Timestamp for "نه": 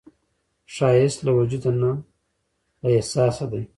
1.81-1.91